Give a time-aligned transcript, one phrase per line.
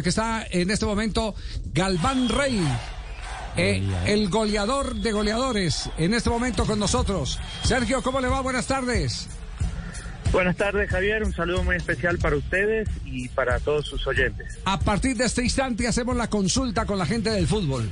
[0.00, 1.34] porque está en este momento
[1.74, 2.66] Galván Rey.
[3.58, 7.38] Eh, el goleador de goleadores en este momento con nosotros.
[7.64, 8.40] Sergio, ¿cómo le va?
[8.40, 9.28] Buenas tardes.
[10.32, 11.22] Buenas tardes, Javier.
[11.22, 14.58] Un saludo muy especial para ustedes y para todos sus oyentes.
[14.64, 17.90] A partir de este instante hacemos la consulta con la gente del fútbol.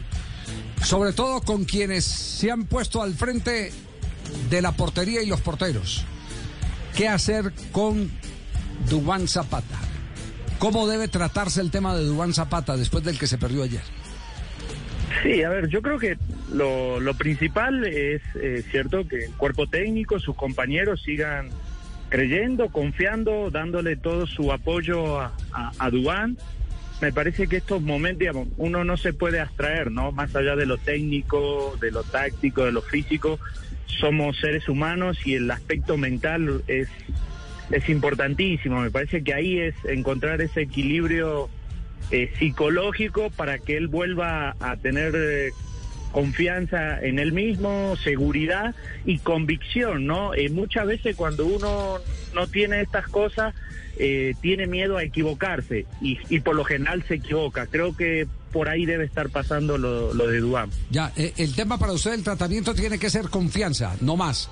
[0.82, 3.70] Sobre todo con quienes se han puesto al frente
[4.48, 6.06] de la portería y los porteros.
[6.96, 8.10] ¿Qué hacer con
[8.88, 9.87] Dubán Zapata?
[10.58, 13.82] ¿Cómo debe tratarse el tema de Dubán Zapata después del que se perdió ayer?
[15.22, 16.18] Sí, a ver, yo creo que
[16.52, 21.48] lo, lo principal es eh, cierto que el cuerpo técnico, sus compañeros sigan
[22.08, 25.32] creyendo, confiando, dándole todo su apoyo a,
[25.78, 26.36] a, Dubán.
[27.00, 30.10] Me parece que estos momentos, digamos, uno no se puede abstraer, ¿no?
[30.12, 33.38] Más allá de lo técnico, de lo táctico, de lo físico,
[34.00, 36.88] somos seres humanos y el aspecto mental es,
[37.70, 38.80] es importantísimo.
[38.80, 41.48] Me parece que ahí es encontrar ese equilibrio
[42.10, 45.50] eh, psicológico para que él vuelva a tener eh,
[46.12, 50.34] confianza en él mismo, seguridad y convicción, ¿no?
[50.34, 51.98] Eh, muchas veces cuando uno
[52.34, 53.54] no tiene estas cosas,
[53.98, 57.66] eh, tiene miedo a equivocarse y, y, por lo general se equivoca.
[57.66, 60.70] Creo que por ahí debe estar pasando lo, lo de Duam.
[60.90, 64.48] Ya, eh, el tema para usted, el tratamiento tiene que ser confianza, no más.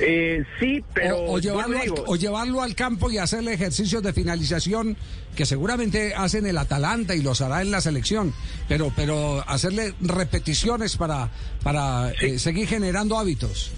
[0.00, 1.18] Eh, sí, pero...
[1.24, 4.96] O, llevarlo al, o, llevarlo al, campo y hacerle ejercicios de finalización
[5.36, 8.32] que seguramente hacen el Atalanta y los hará en la selección,
[8.68, 11.30] pero, pero hacerle repeticiones para,
[11.62, 12.26] para sí.
[12.26, 13.72] eh, seguir generando hábitos.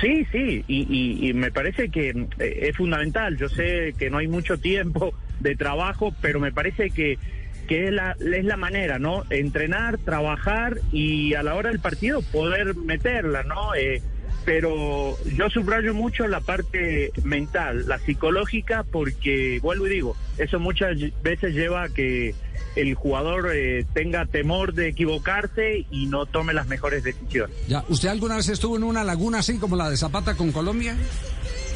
[0.00, 3.36] Sí, sí, y, y, y me parece que eh, es fundamental.
[3.36, 7.18] Yo sé que no hay mucho tiempo de trabajo, pero me parece que
[7.66, 9.24] que es la, es la manera, ¿no?
[9.28, 13.74] Entrenar, trabajar y a la hora del partido poder meterla, ¿no?
[13.74, 14.02] Eh,
[14.46, 20.96] pero yo subrayo mucho la parte mental, la psicológica, porque, vuelvo y digo, eso muchas
[21.20, 22.32] veces lleva a que
[22.76, 27.56] el jugador eh, tenga temor de equivocarse y no tome las mejores decisiones.
[27.66, 30.96] Ya, ¿usted alguna vez estuvo en una laguna así como la de Zapata con Colombia?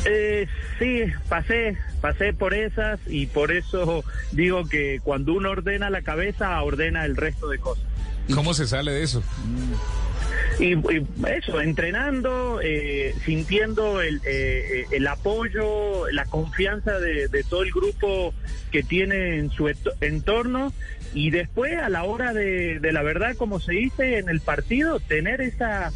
[0.05, 0.47] Eh,
[0.79, 6.63] sí, pasé, pasé por esas y por eso digo que cuando uno ordena la cabeza,
[6.63, 7.85] ordena el resto de cosas.
[8.33, 9.25] ¿Cómo se sale de eso?
[10.61, 10.77] Y,
[11.27, 18.35] eso, entrenando, eh, sintiendo el, eh, el, apoyo, la confianza de, de, todo el grupo
[18.71, 20.73] que tiene en su entorno
[21.15, 25.01] y después a la hora de, de la verdad, como se dice en el partido,
[25.01, 25.93] tener esa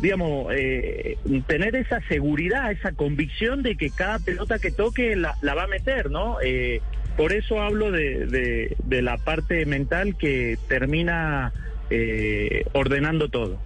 [0.00, 5.54] digamos, eh, tener esa seguridad, esa convicción de que cada pelota que toque la, la
[5.54, 6.38] va a meter, ¿no?
[6.42, 6.80] Eh,
[7.16, 11.52] por eso hablo de, de, de, la parte mental que termina
[11.90, 13.58] eh, ordenando todo.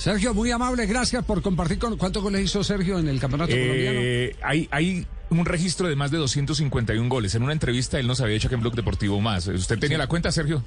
[0.00, 4.00] Sergio, muy amable, gracias por compartir con cuántos goles hizo Sergio en el campeonato colombiano.
[4.40, 7.34] Hay, hay un registro de más de 251 goles.
[7.34, 9.46] En una entrevista él nos había dicho que en Blog Deportivo más.
[9.48, 10.00] ¿Usted tenía sí.
[10.00, 10.64] la cuenta, Sergio?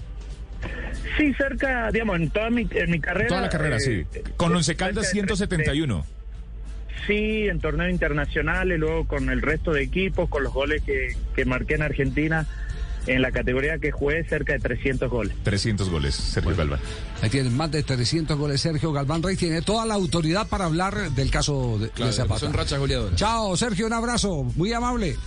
[1.18, 3.28] Sí, cerca, digamos, en toda mi, en mi carrera.
[3.28, 4.06] Toda la carrera, eh, sí.
[4.38, 6.06] Con Once Caldas 171.
[7.08, 11.18] Sí, en torneo internacional y luego con el resto de equipos, con los goles que,
[11.36, 12.46] que marqué en Argentina.
[13.06, 15.36] En la categoría que jugué, cerca de 300 goles.
[15.44, 16.80] 300 goles, Sergio bueno, Galván.
[17.22, 19.36] Ahí tiene más de 300 goles Sergio Galván Rey.
[19.36, 22.40] Tiene toda la autoridad para hablar del caso de, claro, de Zapata.
[22.40, 23.18] Son rachas goleadoras.
[23.18, 24.44] Chao, Sergio, un abrazo.
[24.56, 25.18] Muy amable.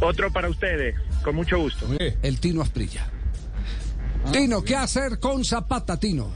[0.00, 1.86] Otro para ustedes, con mucho gusto.
[1.98, 3.10] El Tino Asprilla.
[4.24, 6.30] Ah, Tino, ¿qué hacer con Zapata, Tino?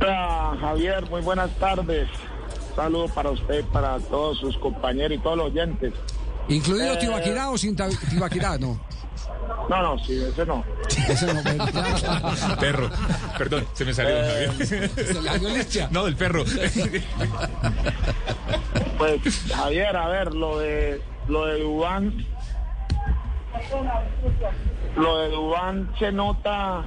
[0.00, 2.08] Hola, Javier, muy buenas tardes.
[2.74, 5.92] Saludo para usted, para todos sus compañeros y todos los oyentes.
[6.48, 6.98] ¿Incluido eh...
[6.98, 8.58] Tibaquirá o sin Tibaquirá?
[8.58, 8.78] No.
[9.68, 10.64] No, no, sí, ese no.
[11.08, 11.42] Ese no,
[12.60, 12.88] perro.
[13.36, 14.14] Perdón, se me salió.
[14.16, 15.88] Eh, ¿Se le salió leche?
[15.90, 16.44] No, del perro.
[18.96, 22.26] Pues, Javier, a ver, lo de lo de Dubán.
[24.96, 26.84] Lo de Dubán se nota.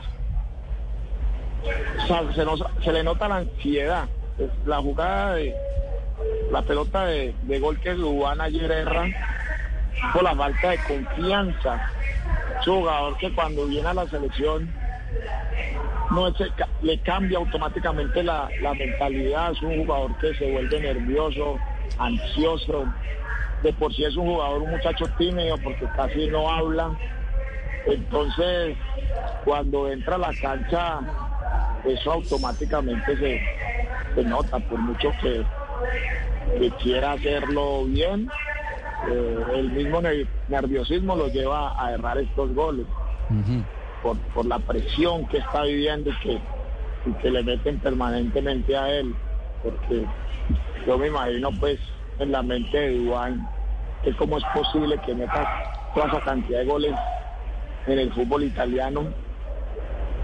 [2.04, 4.08] O sea, se, nos, se le nota la ansiedad.
[4.66, 5.54] La jugada de.
[6.52, 9.10] La pelota de, de gol que Dubán ayer erra
[10.14, 11.92] por la falta de confianza.
[12.66, 14.72] Un jugador que cuando viene a la selección
[16.12, 16.36] no es,
[16.82, 19.52] le cambia automáticamente la, mentalidad.
[19.52, 21.58] Es un jugador que se vuelve nervioso,
[21.98, 22.86] ansioso.
[23.64, 26.92] De por sí es un jugador, un muchacho tímido porque casi no habla.
[27.86, 28.78] Entonces,
[29.44, 31.00] cuando entra a la cancha,
[31.86, 35.44] eso automáticamente se, nota, por mucho que
[36.82, 38.30] quiera hacerlo bien,
[39.08, 40.02] eh, el mismo
[40.48, 42.86] nerviosismo lo lleva a errar estos goles
[43.30, 43.64] uh -huh.
[44.04, 46.40] por, por, la presión que está viviendo y que,
[47.06, 49.16] y que le meten permanentemente a él
[49.64, 50.06] porque
[50.86, 51.80] yo me imagino pues
[52.20, 53.48] en la mente de Dubán
[54.04, 55.48] que cómo es posible que meta
[55.94, 56.96] toda esa cantidad de goles
[57.88, 59.06] en el fútbol italiano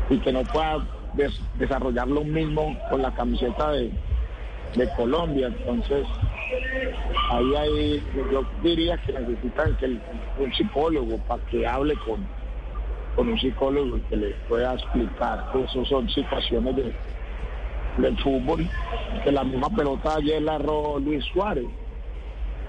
[0.10, 0.86] y que no pueda
[1.57, 3.92] desarrollar lo mismo con la camiseta de,
[4.75, 5.47] de Colombia.
[5.47, 6.06] Entonces,
[7.31, 9.97] ahí hay, yo diría que necesitan que
[10.39, 12.25] un psicólogo para que hable con,
[13.15, 16.94] con un psicólogo y que le pueda explicar que eso son situaciones de,
[17.97, 18.67] del fútbol,
[19.23, 21.65] que la misma pelota ayer la erró Luis Suárez.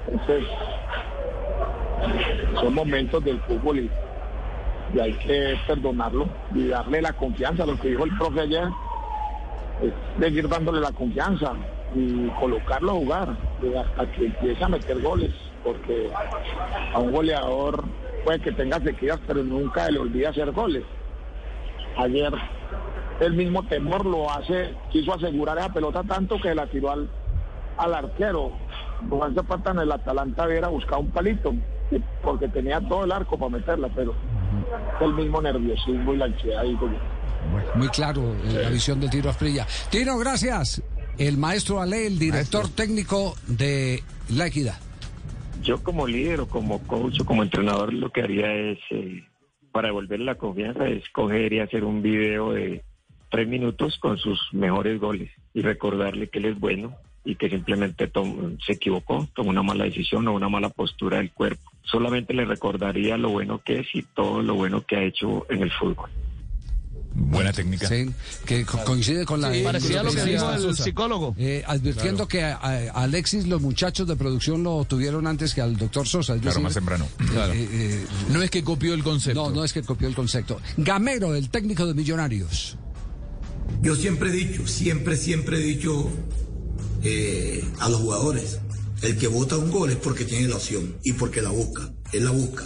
[0.09, 0.45] Entonces,
[2.61, 3.91] son momentos del fútbol y,
[5.01, 7.67] hay que perdonarlo y darle la confianza.
[7.67, 8.69] Lo que dijo el profe ayer
[9.83, 11.55] es seguir dándole la confianza
[11.97, 13.37] y colocarlo a jugar
[13.79, 15.33] hasta que empiece a meter goles,
[15.65, 16.11] porque
[16.95, 17.85] a un goleador
[18.25, 20.85] puede que tenga sequías, pero nunca le olvida hacer goles.
[21.97, 22.33] Ayer
[23.21, 27.09] el mismo temor lo hace, quiso asegurar esa pelota tanto que la tiró al,
[27.79, 28.53] al arquero.
[29.09, 31.55] No hace falta en el Atalanta hubiera buscado un palito,
[32.23, 34.15] porque tenía todo el arco para meterla, pero
[35.01, 36.63] el mismo nerviosismo y la ansiedad.
[37.75, 39.67] muy claro eh, la visión del tiro a Frilla.
[39.91, 40.83] Tiro, gracias.
[41.19, 44.79] El maestro Ale, el director técnico de La Equidad.
[45.63, 49.25] Yo como líder o como coach o como entrenador lo que haría es, eh,
[49.73, 52.85] para devolverle la confianza, es coger y hacer un video de
[53.31, 58.11] tres minutos con sus mejores goles y recordarle que él es bueno y que simplemente
[58.65, 61.71] se equivocó, tomó una mala decisión o una mala postura del cuerpo.
[61.83, 65.63] Solamente le recordaría lo bueno que es y todo lo bueno que ha hecho en
[65.63, 66.11] el fútbol.
[67.19, 67.89] Buena técnica.
[67.89, 68.11] Sí,
[68.45, 69.51] que coincide con la...
[69.65, 71.35] parecía lo que dijo el psicólogo.
[71.39, 72.59] Eh, advirtiendo que a,
[72.95, 76.39] Alexis los muchachos de producción lo tuvieron antes que al doctor Sosa.
[76.39, 77.09] claro, más temprano.
[77.21, 79.49] Eh, eh, no es que copió el concepto.
[79.49, 80.61] No, no es que copió el concepto.
[80.77, 82.77] Gamero, el técnico de Millonarios.
[83.81, 86.11] Yo siempre he dicho, siempre, siempre he dicho
[87.81, 88.59] a los jugadores,
[89.03, 91.91] el que vota un gol es porque tiene la opción y porque la busca.
[92.13, 92.65] Él la busca.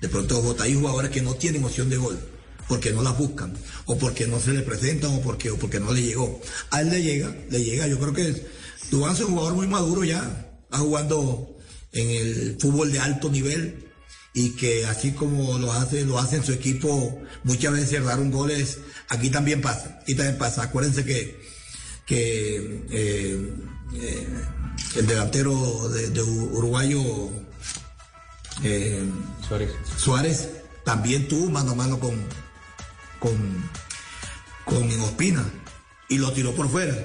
[0.00, 2.18] De pronto vota hay jugadores que no tienen opción de gol
[2.68, 3.52] porque no las buscan,
[3.86, 6.40] o porque no se le presentan, o porque, o porque no le llegó.
[6.70, 7.86] A él le llega, le llega.
[7.86, 8.46] Yo creo que
[8.90, 11.56] Dubán es un jugador muy maduro ya, está jugando
[11.92, 13.86] en el fútbol de alto nivel
[14.34, 18.78] y que así como lo hace, lo hace en su equipo, muchas veces cerraron goles,
[19.08, 20.64] aquí también pasa, aquí también pasa.
[20.64, 21.40] Acuérdense que,
[22.04, 23.54] que eh,
[23.94, 24.28] eh,
[24.96, 27.02] el delantero de, uruguayo
[28.62, 29.02] eh,
[29.48, 29.70] Suárez.
[29.96, 30.48] Suárez
[30.84, 32.14] también tuvo mano a mano con,
[33.18, 33.36] con,
[34.64, 35.44] con Ospina
[36.08, 36.96] y lo tiró por fuera.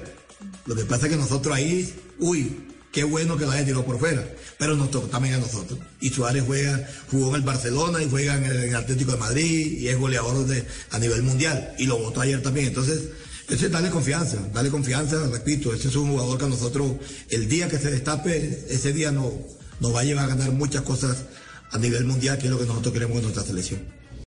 [0.66, 4.00] Lo que pasa es que nosotros ahí, uy, qué bueno que lo haya tirado por
[4.00, 4.24] fuera,
[4.58, 5.80] pero nos tocó también a nosotros.
[6.00, 9.88] Y Suárez juega, jugó en el Barcelona y juega en el, Atlético de Madrid y
[9.88, 12.68] es goleador de, a nivel mundial y lo votó ayer también.
[12.68, 13.10] Entonces,
[13.50, 16.94] ese es darle confianza, dale confianza, repito, ese es un jugador que a nosotros,
[17.30, 19.34] el día que se destape, ese día no,
[19.80, 21.26] nos va a llevar a ganar muchas cosas
[21.72, 24.01] a nivel mundial, que es lo que nosotros queremos en nuestra selección.